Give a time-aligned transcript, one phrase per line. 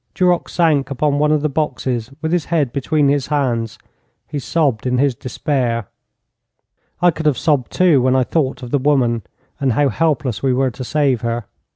[0.15, 3.77] Duroc sank upon one of the boxes with his head between his hands.
[4.27, 5.89] He sobbed in his despair.
[7.03, 9.21] I could have sobbed, too, when I thought of the woman
[9.59, 11.45] and how helpless we were to save her.